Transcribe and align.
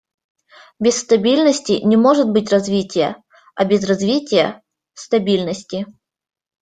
Без 0.79 0.97
стабильности 0.99 1.73
не 1.73 1.95
может 1.95 2.27
быть 2.31 2.51
развития, 2.51 3.21
а 3.53 3.65
без 3.65 3.87
развития— 3.87 4.63
стабильности. 4.95 5.85